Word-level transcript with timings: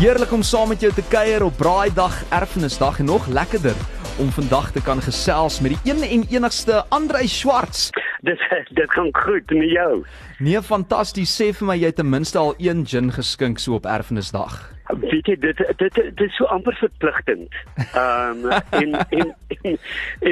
Heerlik 0.00 0.30
om 0.32 0.40
saam 0.42 0.70
met 0.72 0.80
jou 0.80 0.88
te 0.96 1.02
kuier 1.12 1.42
op 1.44 1.58
Braaidag, 1.60 2.14
Erfenisdag 2.32 2.98
en 2.98 3.04
nog 3.04 3.26
lekkerder 3.26 3.76
om 4.18 4.30
vandag 4.32 4.70
te 4.72 4.82
kan 4.82 5.02
gesels 5.02 5.60
met 5.60 5.74
die 5.74 5.92
een 5.92 6.00
en 6.02 6.24
enigste 6.30 6.84
Andrei 6.88 7.28
Schwartz. 7.28 7.90
Dit 8.20 8.40
dit 8.70 8.90
gaan 8.90 9.10
goed 9.12 9.50
met 9.50 9.68
jou. 9.70 10.04
Nee, 10.38 10.62
fantasties. 10.62 11.34
Sê 11.36 11.50
vir 11.52 11.68
my 11.68 11.76
jy 11.76 11.92
het 11.92 12.00
ten 12.00 12.08
minste 12.08 12.40
al 12.40 12.54
een 12.56 12.86
gin 12.88 13.12
geskink 13.12 13.60
so 13.60 13.76
op 13.76 13.84
Erfenisdag. 13.84 14.56
Weet 15.04 15.28
jy 15.28 15.36
dit 15.36 15.60
dit 15.84 16.00
dit 16.00 16.24
is 16.24 16.36
so 16.40 16.48
amper 16.48 16.80
verpligtend. 16.80 17.60
Ehm 17.92 18.48
um, 18.48 18.56
en, 18.80 18.96
en 18.96 19.36
en 19.60 19.78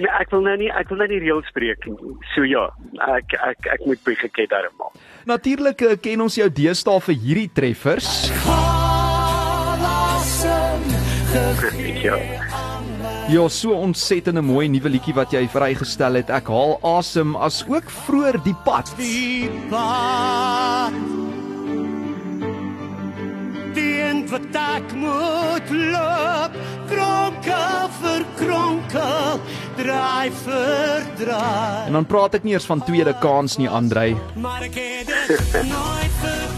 en 0.01 0.11
ek 0.17 0.33
wil 0.33 0.49
nou 0.49 0.57
nie 0.65 0.73
ek 0.73 0.89
wil 0.89 1.05
nou 1.05 1.13
nie 1.13 1.21
reël 1.29 1.45
spreek 1.53 1.85
nie. 1.93 2.17
So 2.33 2.49
ja, 2.49 2.71
ek 3.21 3.37
ek 3.53 3.75
ek 3.77 3.85
moet 3.85 4.01
begeken 4.01 4.49
daarmee. 4.49 5.09
Natuurlik 5.29 5.91
eh, 5.93 5.99
ken 6.01 6.25
ons 6.25 6.41
jou 6.41 6.49
deesdae 6.49 7.09
vir 7.11 7.25
hierdie 7.27 7.51
treffers. 7.53 8.15
Ja. 12.03 12.17
Ja, 13.29 13.49
so 13.49 13.75
ontsettende 13.77 14.41
mooi 14.43 14.69
nuwe 14.73 14.89
liedjie 14.89 15.13
wat 15.13 15.35
jy 15.37 15.43
vrygestel 15.53 16.17
het. 16.17 16.31
Ek 16.33 16.49
haal 16.49 16.79
asem 16.97 17.35
as 17.37 17.61
ook 17.69 17.91
vroeër 18.07 18.39
die 18.47 18.55
pad. 18.65 18.89
Die 18.97 19.51
pad 19.69 20.97
Die 23.77 24.01
end 24.01 24.31
wat 24.33 24.57
ek 24.59 24.95
moet 24.97 25.69
loop 25.71 26.57
Kronkel 26.89 27.91
vir 28.01 28.25
kronkel 28.41 29.43
Draai 29.79 30.31
vir 30.43 31.09
draai 31.21 31.87
En 31.91 31.99
dan 32.01 32.09
praat 32.09 32.41
ek 32.41 32.49
nie 32.49 32.57
eers 32.57 32.67
van 32.67 32.83
tweede 32.87 33.13
kans 33.23 33.59
nie, 33.61 33.69
Andrei. 33.69 34.15
Maar 34.41 34.71
ek 34.71 34.81
het 34.81 35.13
dit 35.13 35.69
nooit 35.69 36.17
verwag 36.23 36.58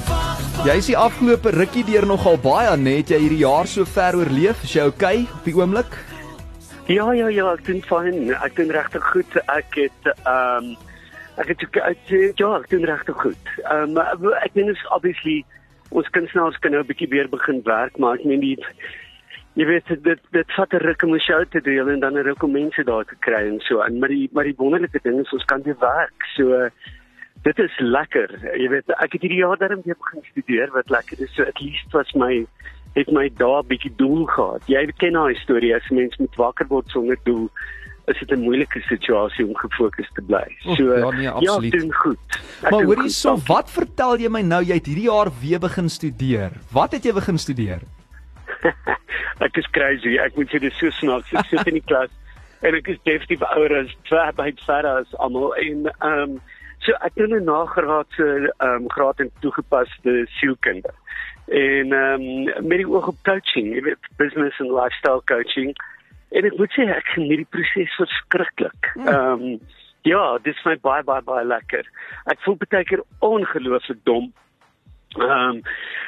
Jy 0.61 0.75
is 0.77 0.89
die 0.91 0.97
afgelope 1.01 1.55
rukkie 1.55 1.83
deur 1.89 2.05
nogal 2.05 2.35
baie 2.37 2.75
net 2.77 3.09
jy 3.09 3.17
hierdie 3.23 3.39
jaar 3.41 3.65
so 3.65 3.89
ver 3.89 4.19
oorleef. 4.19 4.61
Is 4.67 4.75
jy 4.77 4.83
okay 4.91 5.23
op 5.25 5.47
die 5.49 5.55
oomblik? 5.57 5.95
Ja 6.93 7.07
ja 7.17 7.31
ja, 7.33 7.47
ek 7.57 7.63
doen 7.65 7.81
fyn. 7.89 8.29
Ek 8.37 8.59
doen 8.59 8.69
regtig 8.77 9.07
goed. 9.09 9.39
Ek 9.49 9.79
het 9.81 10.11
ehm 10.19 10.69
um, 10.69 10.75
ek 11.41 11.55
het 11.55 11.65
ek, 11.81 12.03
ja, 12.37 12.51
ek 12.59 12.69
doen 12.75 12.85
regtig 12.93 13.17
goed. 13.23 13.55
Ehm 13.63 13.97
um, 13.97 14.29
ek 14.45 14.53
meen 14.59 14.69
is 14.69 14.85
obviously 14.93 15.39
ons 15.97 16.13
kunstenaars 16.13 16.61
kan 16.61 16.77
nou 16.77 16.85
'n 16.85 16.91
bietjie 16.93 17.09
weer 17.09 17.33
begin 17.33 17.65
werk, 17.65 17.97
maar 17.97 18.21
ek 18.21 18.29
meen 18.29 18.45
die 18.45 18.59
jy 19.57 19.65
weet 19.65 19.89
dit 19.89 20.21
dit 20.37 20.57
vat 20.61 20.77
'n 20.77 20.85
ruk 20.85 21.09
om 21.09 21.17
'n 21.17 21.25
show 21.25 21.41
te 21.49 21.65
deel 21.65 21.89
en 21.89 22.05
dan 22.05 22.21
'n 22.21 22.29
ruk 22.29 22.43
om 22.43 22.53
mense 22.53 22.85
daar 22.85 23.09
te 23.09 23.17
kry 23.25 23.49
en 23.49 23.61
so 23.65 23.81
aan. 23.81 23.99
Maar 23.99 24.13
die 24.13 24.29
maar 24.33 24.45
die 24.45 24.61
wonderlike 24.61 25.01
ding 25.09 25.25
is 25.25 25.33
ons 25.33 25.49
kan 25.49 25.63
weer 25.63 25.81
werk. 25.81 26.21
So 26.37 26.69
dit 27.43 27.59
is 27.59 27.79
lekker. 27.79 28.33
Jy 28.59 28.69
weet 28.69 28.93
ek 28.99 29.13
het 29.17 29.23
hierdie 29.25 29.41
jaar 29.41 29.59
daarom 29.61 29.83
weer 29.85 29.97
begin 29.99 30.25
studeer 30.31 30.73
wat 30.77 30.91
lekker 30.91 31.21
is. 31.21 31.35
So 31.35 31.43
at 31.43 31.61
least 31.61 31.93
was 31.97 32.13
my 32.15 32.47
het 32.95 33.11
my 33.13 33.31
'n 33.31 33.67
bietjie 33.67 33.93
doel 33.97 34.27
gehad. 34.27 34.63
Jy 34.67 34.87
ken 34.99 35.13
daai 35.13 35.35
storie 35.35 35.75
as 35.75 35.89
mens 35.91 36.17
met 36.17 36.37
wakker 36.37 36.67
word 36.69 36.89
sonder 36.89 37.17
doel 37.25 37.49
is 38.07 38.19
dit 38.19 38.31
'n 38.31 38.43
moeilike 38.43 38.81
situasie 38.81 39.47
om 39.47 39.55
gefokus 39.57 40.11
te 40.15 40.23
bly. 40.23 40.47
So 40.77 40.97
ja, 40.97 41.11
nee, 41.11 41.29
absoluut. 41.31 41.73
ja, 41.73 41.79
doen 41.79 41.93
goed. 41.95 42.19
Ek 42.63 42.71
Maar 42.71 42.71
doen 42.71 42.85
hoorie 42.85 43.03
goed, 43.03 43.13
so, 43.13 43.29
dankie. 43.29 43.55
wat 43.55 43.71
vertel 43.71 44.17
jy 44.19 44.29
my 44.29 44.43
nou 44.43 44.63
jy 44.63 44.75
het 44.75 44.87
hierdie 44.87 45.09
jaar 45.09 45.31
weer 45.41 45.59
begin 45.59 45.89
studeer? 45.89 46.51
Wat 46.73 46.93
het 46.93 47.05
jy 47.05 47.13
begin 47.13 47.39
studeer? 47.39 47.81
ek 49.47 49.57
is 49.57 49.67
crazy. 49.71 50.19
Ek 50.19 50.37
moet 50.37 50.49
sê 50.49 50.59
dit 50.59 50.73
is 50.73 50.79
so 50.79 50.91
snaaks. 50.91 51.33
Ek 51.33 51.47
sit 51.47 51.67
in 51.67 51.75
die 51.75 51.87
klas 51.87 52.11
en 52.63 52.75
ek 52.75 52.89
is 52.89 52.99
definitief 53.05 53.43
ouer 53.57 53.77
as 53.85 53.97
twee 54.03 54.33
by 54.37 54.53
verder 54.67 55.01
as 55.01 55.15
almal 55.17 55.55
en 55.55 55.87
ehm 55.87 56.23
um, 56.23 56.41
so 56.85 56.93
ek 57.07 57.15
doen 57.15 57.35
'n 57.37 57.45
nagraadse 57.45 58.29
ehm 58.57 58.83
um, 58.83 58.91
graad 58.91 59.21
in 59.21 59.31
toegepaste 59.41 60.27
sielkunde. 60.39 60.93
En 61.47 61.93
ehm 61.93 62.23
um, 62.23 62.67
met 62.69 62.79
die 62.79 62.89
oog 62.89 63.09
op 63.09 63.23
coaching, 63.23 63.75
jy 63.75 63.83
weet 63.83 64.11
business 64.17 64.61
and 64.61 64.71
lifestyle 64.71 65.23
coaching. 65.25 65.75
En 66.31 66.45
ek 66.45 66.57
moet 66.57 66.73
sê 66.73 66.87
ek 66.89 67.15
geniet 67.17 67.43
die 67.43 67.51
proses 67.51 67.97
verskriklik. 67.97 68.93
Ehm 68.97 69.45
um, 69.45 69.61
ja, 70.03 70.39
dit 70.39 70.55
is 70.55 70.65
my 70.65 70.77
baie 70.81 71.03
baie 71.03 71.23
baie 71.23 71.45
lekker. 71.45 71.85
Ek 72.25 72.41
voel 72.41 72.57
baie 72.57 72.85
keer 72.85 73.03
ongelooflik 73.19 74.05
dom 74.05 74.33
Ehm 75.19 75.31
um, 75.31 75.63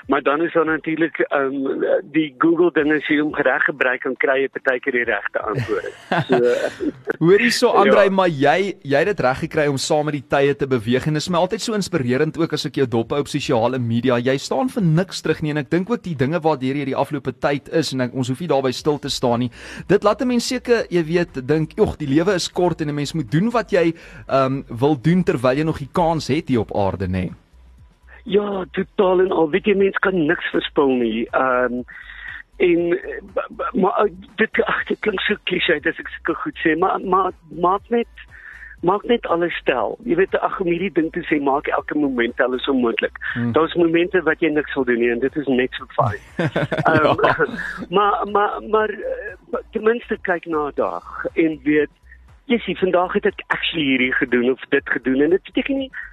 maar 0.07 0.23
dan 0.23 0.43
is 0.43 0.53
daar 0.53 0.65
natuurlik 0.65 1.19
ehm 1.19 1.55
um, 1.55 1.85
die 2.13 2.35
Google 2.39 2.71
dinge 2.73 2.95
as 2.97 3.07
jy 3.11 3.17
hom 3.19 3.35
reg 3.35 3.65
gebruik 3.67 4.01
kan 4.01 4.15
kry 4.17 4.37
jy 4.43 4.49
partykeer 4.55 4.93
die 4.93 5.05
regte 5.09 5.41
antwoorde. 5.43 5.91
So 6.29 6.41
Hoorie 7.25 7.51
so 7.51 7.69
Andrei, 7.69 8.05
Ja. 8.05 8.11
maar 8.11 8.29
jy 8.29 8.77
jy 8.83 8.99
het 8.99 9.11
dit 9.11 9.21
reg 9.21 9.39
gekry 9.39 9.67
om 9.67 9.77
saam 9.77 10.05
met 10.05 10.15
die 10.15 10.27
tye 10.29 10.55
te 10.55 10.67
beweeg 10.67 11.07
en 11.07 11.19
dit 11.19 11.23
is 11.23 11.29
my 11.31 11.39
altyd 11.39 11.63
so 11.63 11.75
inspirerend 11.75 12.39
ook 12.39 12.53
as 12.53 12.67
ek 12.67 12.79
jou 12.79 12.87
dop 12.87 13.11
hou 13.11 13.21
op 13.21 13.29
sosiale 13.29 13.79
media. 13.79 14.19
Jy 14.19 14.37
staan 14.39 14.71
vir 14.71 14.83
niks 14.83 15.23
terug 15.23 15.43
nie 15.43 15.51
en 15.51 15.59
ek 15.65 15.71
dink 15.71 15.91
ook 15.91 16.03
die 16.03 16.15
dinge 16.15 16.39
waardeur 16.41 16.77
jy 16.77 16.85
die 16.85 16.97
afgelope 16.97 17.35
tyd 17.43 17.69
is 17.75 17.93
en 17.93 18.07
ek, 18.07 18.15
ons 18.15 18.29
hoef 18.31 18.41
nie 18.41 18.49
daarby 18.55 18.73
stil 18.73 18.99
te 19.03 19.11
staan 19.11 19.41
nie. 19.41 19.51
Dit 19.89 20.05
laat 20.05 20.23
'n 20.23 20.29
mens 20.29 20.47
seker, 20.47 20.87
jy 20.91 21.05
weet, 21.05 21.47
dink, 21.47 21.73
"Jog, 21.77 21.97
die 21.99 22.09
lewe 22.09 22.35
is 22.35 22.49
kort 22.49 22.81
en 22.81 22.89
'n 22.89 22.95
mens 22.95 23.15
moet 23.15 23.31
doen 23.31 23.51
wat 23.51 23.71
jy 23.73 23.95
ehm 24.29 24.47
um, 24.47 24.65
wil 24.69 24.95
doen 25.01 25.25
terwyl 25.25 25.57
jy 25.57 25.65
nog 25.65 25.79
die 25.79 25.91
kans 25.93 26.29
het 26.29 26.49
hier 26.49 26.61
op 26.61 26.77
aarde, 26.77 27.07
nê." 27.07 27.11
Nee. 27.11 27.42
Ja, 28.23 28.65
totaal 28.71 29.21
en 29.21 29.33
al 29.33 29.51
weet 29.51 29.67
jy 29.67 29.75
mens 29.77 29.99
kan 30.05 30.27
niks 30.27 30.51
verspil 30.55 30.97
nie. 31.03 31.29
Ehm 31.31 31.83
um, 31.83 31.85
en 32.63 32.99
maar 33.73 34.05
eh, 34.05 34.13
dit 34.37 34.63
ag 34.63 34.85
dit 34.87 34.99
klink 34.99 35.21
so 35.21 35.35
klise 35.49 35.79
as 35.81 35.99
ek 35.99 36.11
seker 36.17 36.37
goed 36.45 36.61
sê, 36.63 36.77
maar 36.79 37.01
maar 37.01 37.33
maak 37.49 37.89
net 37.89 38.29
maak 38.83 39.03
net 39.07 39.27
alles 39.31 39.55
stel. 39.63 39.97
Jy 40.07 40.17
weet 40.19 40.37
ag 40.39 40.61
om 40.61 40.71
hierdie 40.71 40.93
ding 40.95 41.11
te 41.15 41.23
sê 41.27 41.39
maak 41.43 41.71
elke 41.71 41.95
moment 41.99 42.41
alles 42.43 42.67
onmoontlik. 42.71 43.19
Hmm. 43.33 43.53
Daar's 43.57 43.75
momente 43.79 44.23
wat 44.27 44.43
jy 44.43 44.51
niks 44.51 44.75
wil 44.75 44.87
doen 44.87 44.99
nie 44.99 45.11
en 45.15 45.23
dit 45.23 45.37
is 45.37 45.51
net 45.51 45.79
so 45.79 45.87
fyn. 45.97 46.23
um, 46.91 47.19
maar 47.97 48.23
maar 48.31 48.63
maar 48.69 48.95
eh, 48.95 49.65
ten 49.75 49.83
minste 49.89 50.19
kyk 50.29 50.47
na 50.47 50.69
'n 50.69 50.79
dag 50.79 51.27
en 51.35 51.59
weet 51.65 51.91
Jessie, 52.45 52.79
vandag 52.79 53.13
het 53.13 53.27
ek 53.27 53.45
actually 53.47 53.87
hierdie 53.87 54.13
gedoen 54.13 54.51
of 54.51 54.65
dit 54.69 54.89
gedoen 54.91 55.23
en 55.23 55.31
dit 55.31 55.43
beteken 55.43 55.79
nie 55.79 55.91
jy 55.91 56.12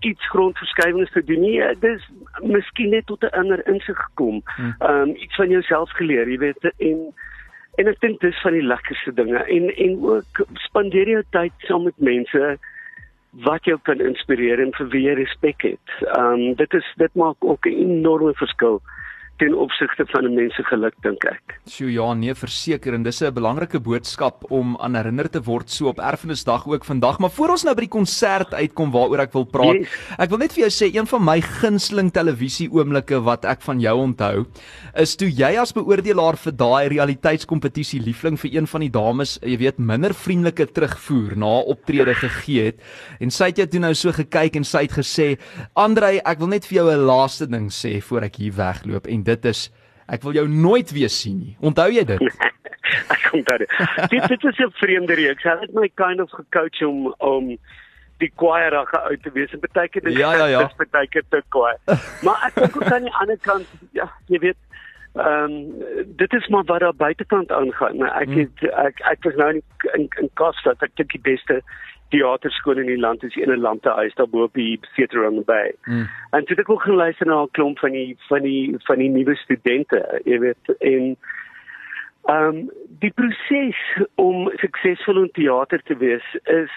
iets 0.00 0.28
grondverskuiwings 0.28 1.12
te 1.12 1.24
doen 1.24 1.40
nie. 1.40 1.60
Dis 1.80 2.04
miskien 2.40 2.90
net 2.90 3.06
tot 3.06 3.22
'n 3.22 3.36
ander 3.36 3.66
insig 3.68 3.98
gekom. 3.98 4.42
Ehm 4.56 4.90
um, 4.90 5.14
iets 5.16 5.34
van 5.34 5.48
jouself 5.48 5.90
geleer, 5.90 6.28
jy 6.28 6.38
weet 6.38 6.72
en 6.78 7.12
en 7.74 7.88
ek 7.88 8.00
dink 8.00 8.20
dis 8.20 8.40
van 8.40 8.52
die 8.52 8.66
lekkerste 8.66 9.12
dinge 9.12 9.38
en 9.38 9.68
en 9.76 9.98
ook 10.04 10.44
spandeer 10.54 11.08
jou 11.08 11.22
tyd 11.30 11.52
saam 11.58 11.84
met 11.84 11.96
mense 11.96 12.58
wat 13.30 13.64
jou 13.64 13.78
kan 13.82 14.00
inspireer 14.00 14.60
en 14.60 14.74
vir 14.76 14.88
wie 14.88 15.06
jy 15.06 15.14
respek 15.14 15.62
het. 15.62 15.94
Ehm 16.00 16.32
um, 16.32 16.54
dit 16.54 16.74
is 16.74 16.92
dit 16.96 17.14
maak 17.14 17.36
ook 17.44 17.66
'n 17.66 17.78
enorme 17.86 18.34
verskil 18.34 18.82
ten 19.42 19.54
opsigte 19.58 20.04
van 20.06 20.24
'n 20.24 20.34
mens 20.34 20.54
se 20.54 20.62
geluk 20.62 20.94
dink 21.02 21.24
ek. 21.24 21.58
Sjoe 21.66 21.92
ja, 21.92 22.14
nee, 22.14 22.34
verseker 22.34 22.94
en 22.94 23.02
dis 23.02 23.22
'n 23.22 23.34
belangrike 23.34 23.80
boodskap 23.80 24.50
om 24.50 24.76
aan 24.76 24.94
herinner 24.94 25.30
te 25.30 25.42
word 25.42 25.70
so 25.70 25.88
op 25.88 25.98
Erfenisdag 25.98 26.66
ook 26.66 26.84
vandag. 26.84 27.18
Maar 27.18 27.30
voor 27.30 27.50
ons 27.50 27.64
nou 27.64 27.74
by 27.74 27.80
die 27.80 27.88
konsert 27.98 28.54
uitkom 28.54 28.90
waaroor 28.90 29.20
ek 29.20 29.32
wil 29.32 29.44
praat, 29.44 29.74
Yes. 29.80 29.88
ek 30.18 30.28
wil 30.30 30.38
net 30.38 30.52
vir 30.52 30.68
jou 30.68 30.70
sê 30.70 30.94
een 30.94 31.06
van 31.06 31.24
my 31.24 31.40
gunsteling 31.40 32.12
televisie 32.12 32.68
oomblikke 32.70 33.22
wat 33.22 33.44
ek 33.44 33.62
van 33.62 33.80
jou 33.80 33.96
onthou, 33.98 34.46
is 34.94 35.16
toe 35.16 35.28
jy 35.28 35.58
as 35.58 35.72
beoordelaar 35.72 36.36
vir 36.36 36.52
daai 36.52 36.88
realiteitskompetisie 36.88 38.00
liefling 38.00 38.38
vir 38.38 38.50
een 38.54 38.66
van 38.66 38.80
die 38.80 38.90
dames, 38.90 39.38
jy 39.42 39.58
weet, 39.58 39.78
minder 39.78 40.14
vriendelike 40.14 40.66
terugvoer 40.72 41.36
na 41.36 41.46
optrede 41.46 42.14
gegee 42.14 42.64
het. 42.64 42.80
En 43.20 43.30
sy 43.30 43.44
het 43.44 43.56
jou 43.56 43.66
toe 43.66 43.80
nou 43.80 43.94
so 43.94 44.12
gekyk 44.12 44.56
en 44.56 44.64
sy 44.64 44.82
het 44.82 44.92
gesê, 44.92 45.38
"Andrei, 45.74 46.20
ek 46.24 46.38
wil 46.38 46.48
net 46.48 46.64
vir 46.66 46.76
jou 46.76 46.90
'n 46.92 47.06
laaste 47.06 47.46
ding 47.46 47.70
sê 47.70 48.00
voor 48.02 48.22
ek 48.22 48.36
hier 48.36 48.52
wegloop 48.52 49.06
en 49.06 49.22
dit 49.32 49.50
is 49.52 49.68
ek 50.12 50.24
wil 50.26 50.34
jou 50.36 50.48
nooit 50.48 50.90
weer 50.92 51.12
sien 51.12 51.38
nie." 51.38 51.54
Onthou 51.60 51.88
jy 51.92 52.04
dit? 52.04 52.20
ek 53.14 53.28
kom 53.30 53.44
daar. 53.48 53.64
Dit 54.12 54.28
dit 54.28 54.44
is 54.50 54.58
'n 54.58 54.74
vreemde 54.80 55.14
reeks. 55.14 55.44
Hy 55.46 55.56
het 55.60 55.74
my 55.74 55.88
kind 55.94 56.20
of 56.20 56.30
gecoach 56.30 56.82
om 56.86 57.14
om 57.18 57.56
die 58.22 58.32
kwaaierige 58.38 59.00
uit 59.00 59.22
te 59.22 59.30
wees. 59.34 59.52
En 59.52 59.62
baie 59.72 59.88
keer 59.88 60.04
dis 60.06 60.18
Ja, 60.18 60.34
ja, 60.36 60.46
ja. 60.46 60.66
dis 60.66 60.90
baie 60.90 61.08
keer 61.08 61.24
te 61.28 61.42
kwaai. 61.54 61.76
Maar 62.24 62.46
ek 62.48 62.60
dink 62.60 62.76
ook 62.76 62.92
aan 62.92 63.08
die 63.08 63.16
ander 63.22 63.40
kant, 63.46 63.66
ja, 63.98 64.08
jy 64.32 64.38
weet, 64.48 64.60
ehm 65.14 65.56
um, 65.56 66.06
dit 66.16 66.32
is 66.38 66.46
maar 66.48 66.64
wat 66.70 66.80
daar 66.80 66.94
buitekant 66.96 67.52
aangaan. 67.52 67.98
Maar 68.00 68.14
ek 68.22 68.30
het 68.38 68.62
ek 68.86 69.02
ek 69.12 69.26
was 69.28 69.40
nou 69.40 69.48
in 69.54 69.62
in, 69.94 70.06
in 70.22 70.30
Kaapstad. 70.40 70.82
Ek 70.86 70.94
dink 70.96 71.12
die 71.12 71.24
beste 71.32 71.60
teaterskool 72.12 72.78
in 72.82 72.90
die 72.92 73.00
land 73.00 73.24
is 73.24 73.36
een 73.36 73.52
in 73.52 73.64
Landhuis 73.64 74.14
daar 74.14 74.28
bo 74.28 74.42
op 74.48 74.54
die 74.54 74.78
the 74.80 75.42
Bay. 75.46 75.74
Mm. 75.84 76.08
En 76.30 76.44
toe 76.44 76.56
het 76.56 76.64
ek 76.64 76.70
ook 76.70 76.82
geluister 76.82 77.26
na 77.26 77.42
'n 77.42 77.50
klomp 77.50 77.78
van 77.78 77.92
die 77.92 78.16
van 78.28 78.42
die 78.42 78.74
van 78.88 78.98
die 78.98 79.08
nuwe 79.08 79.36
studente, 79.36 80.20
jy 80.24 80.38
weet, 80.38 80.76
en 80.78 81.16
Ehm 82.22 82.56
um, 82.56 82.70
die 83.02 83.10
proses 83.10 83.78
om 84.14 84.50
suksesvol 84.62 85.24
in 85.24 85.30
teater 85.34 85.82
te 85.82 85.96
wees 85.96 86.26
is 86.44 86.70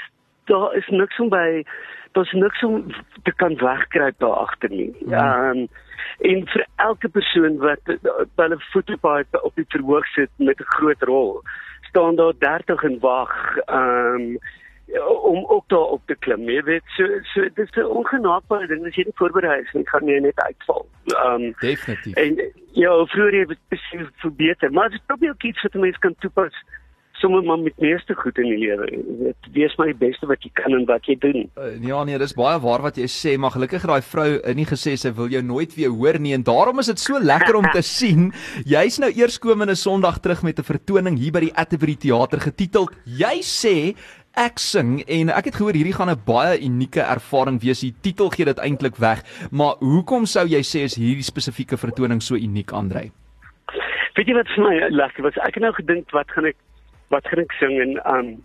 daar 0.49 0.73
is 0.75 0.87
niks 0.89 1.19
om 1.21 1.29
by 1.29 1.61
daar's 2.17 2.31
niks 2.33 2.63
om 2.63 2.85
te 3.23 3.33
kan 3.35 3.57
wegkruip 3.61 4.17
daar 4.17 4.39
agter 4.45 4.69
nie. 4.69 4.89
Ehm 5.11 5.59
um, 5.59 5.67
en 6.19 6.47
vir 6.47 6.65
elke 6.75 7.09
persoon 7.09 7.57
wat 7.61 7.93
hulle 8.35 8.57
voet 8.71 8.89
op 8.89 9.05
die- 9.05 9.41
op 9.41 9.55
die 9.55 9.65
verhoog 9.67 10.07
sit 10.07 10.29
met 10.37 10.59
'n 10.59 10.73
groot 10.77 11.01
rol, 11.01 11.41
staan 11.81 12.15
daar 12.15 12.33
30 12.39 12.83
en 12.83 12.99
wag. 12.99 13.57
Ehm 13.65 14.21
um, 14.21 14.39
om 15.21 15.45
ook 15.45 15.63
daar 15.67 15.79
op 15.97 16.01
te 16.05 16.15
klim. 16.19 16.49
Jy 16.49 16.63
weet, 16.63 16.83
so 16.97 17.03
so 17.33 17.41
dit 17.41 17.65
is 17.65 17.75
'n 17.75 17.85
ongenaakbare 17.85 18.67
ding 18.67 18.85
as 18.85 18.95
jy 18.95 19.03
nie 19.03 19.15
voorberei 19.15 19.61
is 19.61 19.73
nie, 19.73 19.87
gaan 19.87 20.07
jy 20.07 20.19
net 20.19 20.39
uitval. 20.39 20.85
Um 21.25 21.53
Definitief. 21.59 22.15
en 22.15 22.51
ja, 22.71 23.05
vroeër 23.05 23.47
het 23.47 23.59
presies 23.67 24.07
verbeter, 24.15 24.71
maar 24.71 24.89
dit 24.89 25.05
probeer 25.05 25.29
ook 25.29 25.43
iets 25.43 25.61
wat 25.61 25.73
'n 25.73 25.79
mens 25.79 25.97
kan 25.97 26.15
toepas 26.19 26.53
sommer 27.25 27.43
maar 27.43 27.59
met 27.59 27.77
meeste 27.79 28.13
goed 28.13 28.37
in 28.37 28.49
die 28.51 28.57
lewe. 28.57 28.87
Weet, 29.19 29.47
wees 29.55 29.75
maar 29.75 29.89
die 29.91 29.97
beste 29.97 30.27
wat 30.29 30.43
jy 30.43 30.51
kan 30.53 30.75
en 30.77 30.85
wat 30.89 31.07
jy 31.09 31.15
doen. 31.19 31.45
Uh, 31.57 31.71
ja 31.87 32.03
nee, 32.07 32.17
dis 32.21 32.35
baie 32.37 32.59
waar 32.63 32.83
wat 32.85 32.99
jy 32.99 33.07
sê, 33.11 33.35
maar 33.39 33.55
gelukkig 33.55 33.85
het 33.85 33.91
daai 33.91 34.05
vrou 34.05 34.27
uh, 34.35 34.55
nie 34.57 34.67
gesê 34.69 34.95
sy 34.99 35.13
wil 35.17 35.31
jou 35.31 35.41
nooit 35.45 35.75
weer 35.77 35.93
hoor 35.95 36.19
nie 36.21 36.35
en 36.37 36.45
daarom 36.45 36.79
is 36.83 36.91
dit 36.91 36.99
so 36.99 37.19
lekker 37.21 37.55
om 37.55 37.69
te 37.71 37.83
sien. 37.97 38.31
Jy's 38.65 38.99
nou 39.03 39.11
eerskomende 39.15 39.77
Sondag 39.79 40.19
terug 40.19 40.43
met 40.43 40.59
'n 40.59 40.67
vertoning 40.67 41.17
hier 41.19 41.31
by 41.31 41.47
die 41.47 41.55
Atterbury 41.55 41.95
Theater 41.95 42.39
getiteld 42.39 42.91
Jy 43.05 43.41
sê 43.41 43.75
ek 44.35 44.59
sing 44.59 45.01
en 45.07 45.29
ek 45.29 45.49
het 45.49 45.55
gehoor 45.55 45.73
hierdie 45.73 45.95
gaan 45.95 46.09
'n 46.09 46.21
baie 46.25 46.59
unieke 46.59 47.01
ervaring 47.01 47.61
wees. 47.61 47.79
Die 47.79 47.95
titel 48.01 48.29
gee 48.29 48.45
dit 48.45 48.59
eintlik 48.59 48.95
weg, 48.95 49.23
maar 49.51 49.75
hoekom 49.79 50.25
sou 50.25 50.45
jy 50.47 50.61
sê 50.63 50.83
is 50.83 50.95
hierdie 50.95 51.23
spesifieke 51.23 51.77
vertoning 51.77 52.21
so 52.21 52.35
uniek, 52.35 52.71
Andrei? 52.71 53.11
Weet 54.15 54.27
jy 54.27 54.33
wat 54.33 54.47
vir 54.55 54.63
my 54.63 54.75
lekker 54.89 55.23
was? 55.23 55.37
Ek 55.37 55.55
het 55.55 55.63
nou 55.63 55.73
gedink 55.73 56.11
wat 56.11 56.31
gaan 56.31 56.45
ek 56.45 56.57
wat 57.09 57.27
gaan 57.27 57.39
ek 57.39 57.51
sing 57.59 57.79
en 57.81 57.99
um 58.17 58.43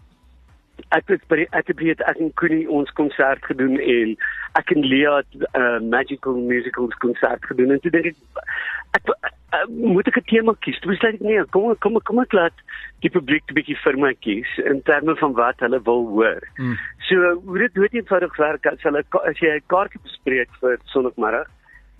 ek 0.97 1.09
het 1.13 1.23
by 1.29 1.37
die 1.37 1.89
het 1.89 2.03
ek 2.09 2.21
en 2.21 2.33
Koenie 2.35 2.69
ons 2.69 2.91
konsert 2.91 3.45
gedoen 3.45 3.79
en 3.79 4.17
ek 4.59 4.73
en 4.75 4.83
Lea 4.83 5.17
het 5.17 5.35
'n 5.35 5.61
uh, 5.61 5.81
magical 5.81 6.35
musicals 6.35 6.95
konsert 7.05 7.45
gedoen 7.45 7.71
en 7.71 7.81
toe 7.81 7.91
dink 7.91 8.07
ek 8.07 8.17
ek 8.99 9.05
uh, 9.53 9.67
moet 9.69 10.09
ek 10.09 10.17
'n 10.17 10.29
tema 10.31 10.55
kies. 10.61 10.79
Toe 10.81 10.93
besluit 10.93 11.15
ek 11.15 11.21
nee, 11.21 11.45
kom 11.45 11.75
kom 11.79 12.01
kom 12.05 12.21
ek 12.21 12.33
laat 12.33 12.57
die 13.03 13.11
publiek 13.11 13.45
'n 13.51 13.55
bietjie 13.55 13.79
vir 13.85 13.97
my 13.99 14.15
kies 14.15 14.51
in 14.65 14.83
terme 14.83 15.17
van 15.17 15.33
wat 15.33 15.61
hulle 15.61 15.81
wil 15.83 16.07
hoor. 16.07 16.43
Mm. 16.59 16.77
So 17.09 17.35
hoe 17.45 17.59
dit 17.59 17.75
dood 17.75 17.95
eenvoudig 17.95 18.37
werk 18.37 18.67
as 18.67 18.83
hulle 18.83 19.05
as 19.25 19.39
jy 19.39 19.57
'n 19.57 19.67
kaartjie 19.69 20.01
bespreek 20.03 20.49
vir 20.61 20.79
Sondagmiddag 20.85 21.49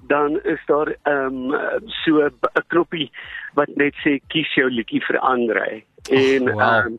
dan 0.09 0.41
is 0.43 0.59
daar 0.67 0.89
ehm 1.05 1.53
um, 1.53 1.83
so 2.05 2.25
'n 2.27 2.33
knoppie 2.69 3.11
wat 3.55 3.69
net 3.77 3.95
sê 4.05 4.21
kies 4.29 4.55
jou 4.55 4.71
liedjie 4.71 5.03
vir 5.07 5.19
Andrei. 5.19 5.85
En 6.11 6.49
Oh, 6.49 6.55
wow. 6.55 6.61
ehm 6.61 6.87
um, 6.87 6.99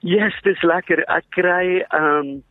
yes, 0.00 0.34
dis 0.42 0.62
lekker. 0.62 1.04
Ek 1.08 1.24
kry 1.30 1.84
ehm 1.88 2.18
um, 2.18 2.42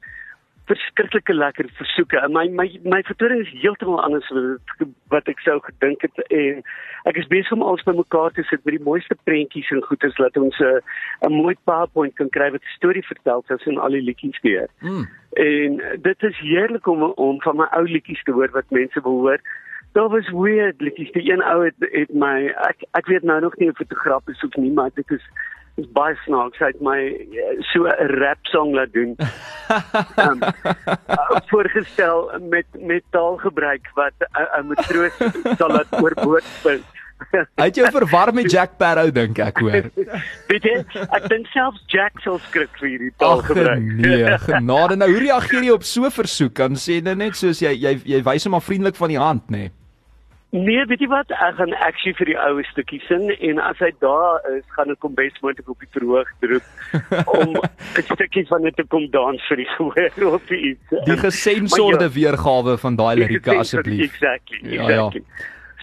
verskriklike 0.65 1.33
lekker 1.33 1.67
versoeke. 1.77 2.21
My 2.31 2.47
my 2.47 2.67
my 2.83 3.01
vertoning 3.03 3.41
is 3.43 3.51
heeltemal 3.61 4.01
anders 4.03 4.29
wat 4.31 4.87
wat 5.11 5.31
ek 5.31 5.41
sou 5.43 5.57
gedink 5.65 6.05
het 6.05 6.21
en 6.29 6.61
ek 7.09 7.19
is 7.19 7.27
besig 7.31 7.51
om 7.55 7.65
alles 7.67 7.83
bymekaar 7.87 8.31
te 8.31 8.45
sit 8.47 8.63
met 8.63 8.77
die 8.77 8.85
mooiste 8.85 9.17
prentjies 9.27 9.71
en 9.75 9.83
goeders 9.83 10.17
laat 10.23 10.37
ons 10.37 10.59
'n 10.59 10.79
'n 11.27 11.33
mooi 11.33 11.55
PowerPoint 11.63 12.15
kan 12.15 12.29
kry 12.29 12.51
wat 12.51 12.63
'n 12.63 12.77
storie 12.77 13.05
vertel 13.05 13.43
tussen 13.47 13.77
al 13.77 13.97
die 13.97 14.07
liedjies 14.07 14.39
weer. 14.41 14.67
Mm. 14.79 15.07
En 15.33 15.81
dit 16.01 16.23
is 16.23 16.39
heerlik 16.39 16.87
om 16.87 17.03
om 17.03 17.41
van 17.41 17.57
my 17.57 17.67
ou 17.71 17.83
liedjies 17.87 18.23
te 18.23 18.31
hoor 18.31 18.49
wat 18.51 18.69
mense 18.69 19.01
wil 19.01 19.19
hoor. 19.19 19.39
Daar 19.93 20.09
was 20.09 20.29
weird 20.29 20.81
liedjies. 20.81 21.11
Die 21.11 21.31
een 21.31 21.43
ou 21.43 21.65
het, 21.65 21.75
het 21.79 22.13
my 22.13 22.53
ek 22.69 22.87
ek 22.91 23.05
weet 23.05 23.23
nou 23.23 23.41
nog 23.41 23.57
nie 23.57 23.69
of 23.69 23.75
fotograaf 23.75 24.27
is 24.27 24.43
of 24.43 24.55
nie, 24.55 24.71
maar 24.71 24.89
dit 24.93 25.11
is 25.11 25.25
is 25.81 25.87
baie 25.97 26.15
snaaks. 26.23 26.59
Hy 26.61 26.71
het 26.71 26.81
my 26.85 26.99
eh, 27.01 27.61
so 27.71 27.87
'n 27.89 28.09
rap 28.21 28.41
song 28.53 28.73
laat 28.77 28.93
doen. 28.93 29.15
um, 30.17 30.41
uh, 31.17 31.39
voorgestel 31.49 32.31
met 32.41 32.65
met 32.79 33.03
taalgebruik 33.09 33.89
wat 33.95 34.13
'n 34.19 34.41
uh, 34.41 34.47
uh, 34.57 34.63
matroos 34.63 35.15
sal 35.57 35.69
laat 35.69 35.89
oorboord 36.01 36.43
spring. 36.43 36.83
Hy 37.59 37.65
het 37.69 37.75
jou 37.75 37.87
verwar 37.91 38.33
met 38.33 38.51
Jack 38.51 38.73
Sparrow 38.75 39.11
dink 39.13 39.39
ek 39.39 39.57
hoor. 39.63 39.85
Weet 40.49 40.65
jy, 40.67 40.77
ek 41.09 41.29
dink 41.31 41.47
selfs 41.53 41.83
Jack 41.87 42.19
sal 42.21 42.39
skrik 42.49 42.73
vir 42.79 42.89
hierdie 42.89 43.13
Ag 43.13 43.21
taalgebruik. 43.23 43.79
nee, 43.79 44.37
genade. 44.47 44.97
Nou 44.99 45.09
hoe 45.11 45.21
reageer 45.23 45.63
jy 45.63 45.71
op 45.71 45.83
so 45.87 46.05
'n 46.05 46.11
versoek? 46.11 46.55
Dan 46.55 46.75
sê 46.75 47.01
dit 47.01 47.17
net 47.17 47.35
soos 47.35 47.61
jy 47.61 47.73
jy 47.73 48.01
jy 48.05 48.21
wys 48.23 48.43
hom 48.43 48.51
maar 48.51 48.65
vriendelik 48.65 48.95
van 48.95 49.09
die 49.09 49.19
hand, 49.19 49.49
nê. 49.49 49.57
Nee. 49.57 49.71
Nee, 50.53 50.85
weet 50.85 51.01
jy 51.01 51.07
wat? 51.09 51.31
Ek 51.33 51.55
gaan 51.57 51.71
actually 51.81 52.13
vir 52.13 52.29
die 52.29 52.35
oue 52.37 52.61
stukkie 52.69 52.99
sing 53.07 53.23
en 53.33 53.57
as 53.57 53.79
hy 53.81 53.89
daar 54.03 54.43
is, 54.51 54.61
gaan 54.75 54.93
ek 54.93 55.01
hom 55.01 55.15
besmoontlik 55.17 55.71
op 55.73 55.81
die 55.81 55.89
verhoog 55.95 56.29
druk 56.45 56.67
om 57.39 57.55
'n 57.57 58.05
stukkie 58.05 58.45
van 58.51 58.61
dit 58.67 58.77
te 58.77 58.85
kom 58.85 59.07
dans 59.15 59.47
vir 59.49 59.63
die 59.63 59.69
gehoor 59.71 60.35
of 60.37 60.53
iets. 60.53 60.93
Die 61.09 61.17
gesensorde 61.23 62.05
ja, 62.05 62.13
weergawe 62.19 62.77
van 62.77 62.99
daai 63.01 63.15
lirieke 63.23 63.57
asseblief. 63.57 64.13
Exactly, 64.13 64.61
Ja, 64.61 64.89
ja. 64.89 65.07
exactly. 65.09 65.25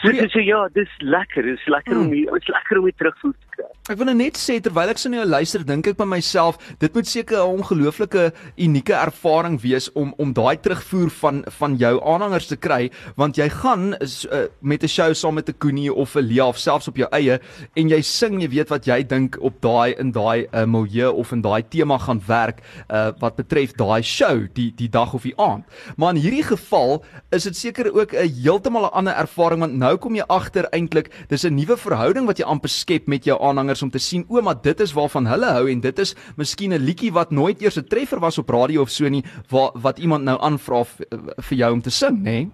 So, 0.01 0.13
dis 0.17 0.33
so 0.33 0.41
ja, 0.41 0.61
dis 0.73 0.93
lekker, 1.03 1.43
dis 1.45 1.67
lekker 1.67 1.99
om 1.99 2.09
die, 2.15 2.23
dit 2.31 2.47
is 2.47 2.55
lekker 2.55 2.79
om 2.79 2.87
dit 2.89 2.97
terugvoer 2.97 3.35
te 3.35 3.50
kry. 3.51 3.67
Ek 3.91 3.99
wil 3.99 4.07
nou 4.07 4.15
net 4.15 4.39
sê 4.39 4.61
terwyl 4.63 4.93
ek 4.93 4.99
so 4.99 5.11
nou 5.11 5.25
luister, 5.25 5.65
dink 5.67 5.89
ek 5.91 5.97
by 5.99 6.07
myself, 6.07 6.59
dit 6.79 6.95
moet 6.95 7.07
seker 7.07 7.39
'n 7.41 7.59
ongelooflike 7.61 8.33
unieke 8.57 8.95
ervaring 8.95 9.61
wees 9.61 9.91
om 9.95 10.15
om 10.19 10.33
daai 10.33 10.57
terugvoer 10.57 11.11
van 11.11 11.45
van 11.59 11.77
jou 11.77 12.01
aanhangers 12.05 12.47
te 12.47 12.57
kry, 12.57 12.91
want 13.17 13.37
jy 13.37 13.49
gaan 13.49 13.95
is, 14.01 14.27
uh, 14.31 14.47
met 14.61 14.83
'n 14.83 14.89
show 14.89 15.15
saam 15.15 15.35
met 15.35 15.49
'n 15.49 15.59
Koenie 15.59 15.93
of 15.93 16.15
'n 16.17 16.23
Lia 16.23 16.47
of 16.47 16.59
selfs 16.59 16.89
op 16.89 16.97
jou 16.97 17.09
eie 17.11 17.41
en 17.75 17.89
jy 17.89 18.01
sing, 18.03 18.41
jy 18.41 18.49
weet 18.49 18.69
wat 18.69 18.87
jy 18.87 19.03
dink 19.03 19.37
op 19.41 19.61
daai 19.61 19.95
in 19.99 20.13
daai 20.13 20.47
uh, 20.53 20.65
milieu 20.65 21.11
of 21.13 21.33
in 21.33 21.43
daai 21.43 21.63
tema 21.69 21.99
gaan 21.99 22.21
werk 22.27 22.61
uh, 22.91 23.13
wat 23.19 23.37
betref 23.37 23.73
daai 23.73 24.03
show, 24.03 24.47
die 24.55 24.73
die 24.77 24.89
dag 24.89 25.15
of 25.15 25.23
die 25.23 25.35
aand. 25.37 25.65
Maar 25.97 26.15
in 26.15 26.23
hierdie 26.23 26.45
geval 26.45 27.03
is 27.31 27.45
dit 27.45 27.57
seker 27.57 27.93
ook 27.95 28.13
'n 28.15 28.29
heeltemal 28.29 28.87
'n 28.87 28.95
ander 28.95 29.15
ervaring 29.15 29.61
want 29.61 29.75
nou 29.75 29.97
kom 29.97 30.15
jy 30.15 30.25
agter 30.29 30.69
eintlik 30.71 31.11
dis 31.29 31.45
'n 31.45 31.55
nuwe 31.55 31.77
verhouding 31.77 32.27
wat 32.27 32.39
jy 32.39 32.45
amper 32.45 32.69
skep 32.69 33.07
met 33.09 33.25
jou 33.25 33.40
aanhangers 33.41 33.83
om 33.83 33.91
te 33.91 33.99
sien 33.99 34.25
o, 34.29 34.41
maar 34.43 34.61
dit 34.63 34.81
is 34.81 34.93
waarvan 34.93 35.27
hulle 35.27 35.47
hou 35.47 35.71
en 35.71 35.81
dit 35.81 35.99
is 35.99 36.15
miskien 36.37 36.73
'n 36.73 36.85
liedjie 36.85 37.13
wat 37.13 37.31
nooit 37.31 37.61
eers 37.63 37.77
'n 37.79 37.89
treffer 37.89 38.21
was 38.21 38.39
op 38.39 38.49
radio 38.51 38.83
of 38.83 38.91
so 38.91 39.09
nie 39.09 39.25
waar 39.51 39.71
wat 39.75 39.99
iemand 39.99 40.25
nou 40.25 40.39
aanvra 40.41 40.85
vir 40.85 41.57
jou 41.57 41.73
om 41.73 41.81
te 41.83 41.91
sing, 41.91 42.19
nê? 42.19 42.23
Nee? 42.23 42.51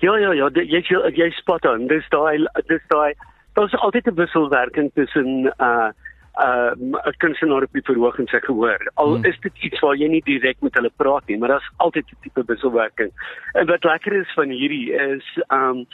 Ja 0.00 0.16
ja 0.18 0.32
ja, 0.32 0.48
dit- 0.48 0.68
jy 0.70 0.80
jy 0.88 1.10
jy 1.14 1.30
spot 1.30 1.64
on. 1.66 1.86
Dis 1.86 2.04
daai 2.10 2.38
dis 2.68 2.82
daai 2.88 3.14
daar's 3.54 3.74
altyd 3.74 4.06
'n 4.06 4.14
wisselwerking 4.14 4.90
tussen 4.94 5.52
uh 5.60 5.90
uh 6.38 6.70
'n 6.78 7.14
kunstenaar 7.18 7.62
op 7.62 7.72
die 7.72 7.82
verhoog 7.82 8.18
en 8.18 8.26
sy 8.26 8.38
gehoor. 8.40 8.78
Al 8.94 9.14
Hmm. 9.14 9.24
is 9.24 9.38
dit 9.42 9.52
iets 9.62 9.80
waar 9.80 9.96
jy 9.96 10.08
nie 10.08 10.22
direk 10.24 10.56
met 10.62 10.74
hulle 10.74 10.90
praat 10.96 11.26
nie, 11.26 11.38
maar 11.38 11.48
daar's 11.48 11.70
altyd 11.76 12.04
'n 12.12 12.16
tipe 12.22 12.42
wisselwerking. 12.46 13.10
En 13.54 13.66
wat 13.66 13.84
lekker 13.84 14.12
is 14.12 14.32
van 14.34 14.48
hierdie 14.48 14.92
is 14.92 15.24
um 15.50 15.86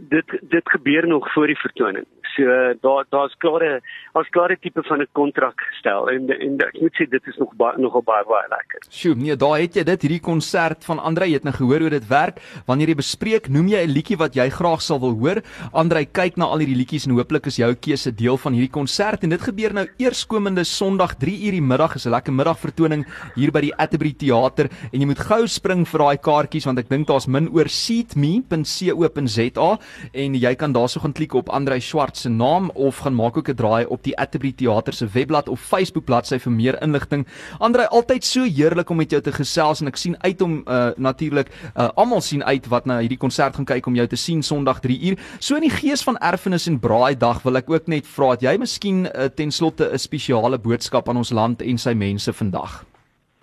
dit 0.00 0.38
dit 0.40 0.70
gebeur 0.70 1.06
nog 1.06 1.32
voor 1.32 1.46
die 1.46 1.58
vertoning. 1.58 2.06
So 2.36 2.42
uh, 2.42 2.74
daar 2.80 3.04
daar's 3.08 3.34
klare 3.38 3.80
daar's 4.12 4.28
klare 4.28 4.56
tipe 4.60 4.82
van 4.82 5.00
'n 5.00 5.08
kontrak 5.12 5.60
gestel 5.60 6.10
en 6.10 6.30
en 6.30 6.60
ek 6.60 6.80
moet 6.80 6.94
sê 6.94 7.08
dit 7.08 7.26
is 7.26 7.36
nog 7.36 7.54
baie 7.56 7.78
nogal 7.78 8.02
baie 8.02 8.24
baie 8.24 8.48
lekker. 8.48 8.80
Sjoe, 8.90 9.14
nee, 9.14 9.36
daar 9.36 9.58
het 9.58 9.74
jy 9.74 9.84
dit, 9.84 10.02
hierdie 10.02 10.20
konsert 10.20 10.84
van 10.84 10.98
Andre, 10.98 11.26
jy 11.26 11.32
het 11.32 11.44
nou 11.44 11.54
gehoor 11.54 11.80
hoe 11.80 11.90
dit 11.90 12.08
werk. 12.08 12.40
Wanneer 12.66 12.88
jy 12.88 12.94
bespreek, 12.94 13.48
noem 13.48 13.68
jy 13.68 13.86
'n 13.86 13.90
liedjie 13.90 14.16
wat 14.16 14.34
jy 14.34 14.50
graag 14.50 14.82
sal 14.82 15.00
wil 15.00 15.18
hoor. 15.18 15.42
Andre 15.72 16.04
kyk 16.04 16.36
na 16.36 16.44
al 16.44 16.58
hierdie 16.58 16.76
liedjies 16.76 17.06
en 17.06 17.12
hooplik 17.12 17.46
is 17.46 17.56
jou 17.56 17.74
keuse 17.74 18.14
deel 18.14 18.36
van 18.36 18.52
hierdie 18.52 18.72
konsert 18.72 19.22
en 19.22 19.30
dit 19.30 19.40
gebeur 19.40 19.72
nou 19.72 19.86
eerskomende 19.98 20.64
Sondag 20.64 21.16
3uur 21.16 21.52
die 21.52 21.62
middag, 21.62 21.94
is 21.94 22.06
'n 22.06 22.10
lekker 22.10 22.32
middagvertoning 22.32 23.06
hier 23.34 23.52
by 23.52 23.60
die 23.60 23.74
Atterbury 23.74 24.12
Theater 24.12 24.68
en 24.92 25.00
jy 25.00 25.06
moet 25.06 25.18
gou 25.18 25.46
spring 25.46 25.86
vir 25.86 25.98
daai 25.98 26.16
kaartjies 26.16 26.66
want 26.66 26.78
ek 26.78 26.88
dink 26.88 27.06
daar's 27.06 27.26
min 27.26 27.48
oor 27.48 27.68
seatme.co.za 27.68 29.75
en 30.12 30.34
jy 30.34 30.54
kan 30.54 30.72
daarso 30.72 31.00
gaan 31.00 31.12
klik 31.12 31.34
op 31.34 31.48
Andre 31.48 31.80
Swart 31.80 32.16
se 32.16 32.28
naam 32.28 32.70
of 32.74 32.98
gaan 33.04 33.14
maak 33.14 33.36
ook 33.36 33.48
'n 33.48 33.54
draai 33.54 33.84
op 33.86 34.02
die 34.02 34.16
Atterbury 34.18 34.52
Theater 34.52 34.92
se 34.92 35.06
webblad 35.06 35.48
of 35.48 35.60
Facebook 35.60 36.04
bladsy 36.04 36.38
vir 36.38 36.52
meer 36.52 36.82
inligting. 36.82 37.26
Andre, 37.58 37.88
altyd 37.88 38.24
so 38.24 38.44
heerlik 38.44 38.90
om 38.90 38.96
met 38.96 39.10
jou 39.10 39.22
te 39.22 39.32
gesels 39.32 39.80
en 39.80 39.86
ek 39.86 39.96
sien 39.96 40.16
uit 40.22 40.40
om 40.42 40.62
uh, 40.68 40.90
natuurlik 40.96 41.48
uh, 41.76 41.88
almal 41.94 42.20
sien 42.20 42.44
uit 42.44 42.66
wat 42.66 42.86
na 42.86 42.98
hierdie 42.98 43.18
konsert 43.18 43.56
gaan 43.56 43.64
kyk 43.64 43.86
om 43.86 43.94
jou 43.94 44.06
te 44.06 44.16
sien 44.16 44.42
Sondag 44.42 44.80
3uur. 44.80 45.18
So 45.38 45.54
in 45.54 45.62
die 45.62 45.70
gees 45.70 46.02
van 46.02 46.18
erfenis 46.18 46.66
en 46.66 46.80
braaidag 46.80 47.42
wil 47.42 47.56
ek 47.56 47.70
ook 47.70 47.86
net 47.86 48.06
vra 48.06 48.28
dat 48.36 48.42
jy 48.42 48.56
miskien 48.58 49.06
uh, 49.06 49.28
ten 49.34 49.50
slotte 49.50 49.92
'n 49.92 49.98
spesiale 49.98 50.58
boodskap 50.58 51.08
aan 51.08 51.16
ons 51.16 51.30
land 51.30 51.62
en 51.62 51.78
sy 51.78 51.94
mense 51.94 52.32
vandag. 52.32 52.84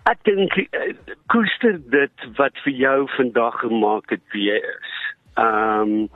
Ek 0.04 0.20
dink 0.28 0.52
koester 1.32 1.78
dit 1.92 2.26
wat 2.38 2.58
vir 2.66 2.74
jou 2.76 2.98
vandag 3.16 3.60
gemaak 3.62 4.12
het 4.12 4.24
wie 4.34 4.50
jy 4.50 4.60
is. 4.60 5.03
Ehm 5.34 6.08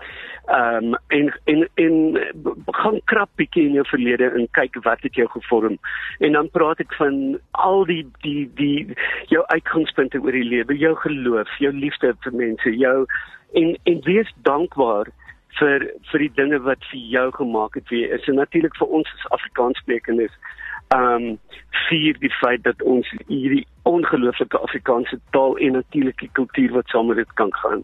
ehm 0.45 0.93
en 1.07 1.39
en 1.43 1.69
en 1.75 1.95
b- 2.43 2.55
gaan 2.65 3.01
krap 3.05 3.29
bietjie 3.35 3.65
in 3.67 3.73
jou 3.73 3.85
verlede 3.87 4.29
en 4.29 4.47
kyk 4.51 4.77
wat 4.83 5.01
het 5.01 5.15
jou 5.15 5.27
gevorm. 5.27 5.77
En 6.19 6.31
dan 6.31 6.49
praat 6.49 6.79
ek 6.79 6.93
van 6.93 7.39
al 7.51 7.85
die 7.85 8.05
die 8.21 8.51
die 8.55 8.93
jou 9.27 9.43
uitgangspunte 9.45 10.21
oor 10.21 10.31
die 10.31 10.43
lewe, 10.43 10.77
jou 10.77 10.95
geloof, 10.95 11.57
jou 11.59 11.73
liefde 11.73 12.13
vir 12.23 12.33
mense, 12.33 12.75
jou 12.77 13.05
en 13.53 13.77
en 13.83 14.01
wees 14.05 14.31
dankbaar 14.47 15.11
vir 15.59 15.89
vir 16.11 16.19
die 16.19 16.33
dinge 16.35 16.59
wat 16.69 16.85
vir 16.91 16.99
jou 17.17 17.27
gemaak 17.31 17.75
het 17.75 17.89
wie 17.89 18.05
is. 18.07 18.27
En 18.27 18.35
natuurlik 18.35 18.75
vir 18.77 18.87
ons 18.87 19.13
as 19.17 19.31
Afrikaanssprekendes 19.39 20.33
ehm 20.95 21.31
um, 21.31 21.39
vier 21.89 22.15
die 22.19 22.33
feit 22.39 22.63
dat 22.63 22.81
ons 22.81 23.07
hierdie 23.27 23.65
ongelooflike 23.83 24.57
Afrikaanse 24.57 25.19
taal 25.31 25.57
en 25.57 25.81
natuurlike 25.81 26.29
kultuur 26.39 26.71
wat 26.71 26.87
saam 26.87 27.07
met 27.07 27.17
dit 27.17 27.33
kan 27.33 27.53
gaan 27.53 27.83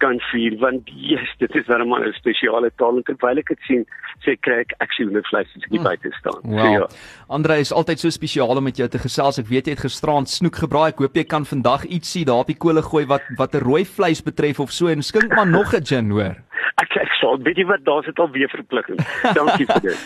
kan 0.00 0.18
vier 0.32 0.56
want 0.60 0.88
yes, 0.90 1.28
dit 1.38 1.54
is 1.54 1.66
wel 1.68 1.84
'n 1.84 2.12
spesiale 2.18 2.70
taal 2.76 2.96
en 2.96 3.02
terwyl 3.04 3.38
ek 3.38 3.48
dit 3.52 3.58
sien 3.68 3.84
sê 4.24 4.34
kry 4.40 4.60
ek 4.64 4.72
actually 4.80 5.06
hoender 5.12 5.28
vleis 5.30 5.48
as 5.56 5.62
ek 5.64 5.70
Hmm. 5.76 5.84
buite 5.84 6.10
staan. 6.18 6.40
Wow. 6.42 6.58
So, 6.58 6.72
ja. 6.72 6.86
Andre 7.28 7.58
is 7.60 7.72
altyd 7.72 7.98
so 8.00 8.08
spesiaal 8.10 8.56
om 8.56 8.64
met 8.64 8.76
jou 8.76 8.88
te 8.88 8.98
gesels. 8.98 9.38
Ek 9.38 9.46
weet 9.48 9.66
jy 9.66 9.72
het 9.72 9.80
gisterand 9.86 10.28
snoek 10.28 10.56
gebraai. 10.56 10.88
Ek 10.88 10.98
hoop 10.98 11.14
jy 11.16 11.24
kan 11.24 11.44
vandag 11.44 11.84
ietsie 11.86 12.24
daar 12.24 12.40
op 12.40 12.46
die 12.46 12.56
kolle 12.58 12.82
gooi 12.82 13.06
wat 13.06 13.22
wat 13.36 13.54
'n 13.54 13.60
rooi 13.64 13.84
vleis 13.84 14.22
betref 14.22 14.60
of 14.60 14.70
so 14.72 14.88
en 14.88 15.02
skink 15.02 15.34
maar 15.34 15.46
nog 15.46 15.72
'n 15.74 15.84
gin, 15.84 16.10
hoor. 16.10 16.36
Ek 16.82 16.96
ek 16.96 17.12
sal 17.20 17.36
weet 17.42 17.56
jy 17.58 17.66
wat 17.66 17.84
daar 17.84 18.02
sit 18.04 18.18
al 18.18 18.30
weer 18.30 18.48
verpligting. 18.48 18.96
Dankie 19.34 19.66
vir 19.66 19.80
dit. 19.80 20.00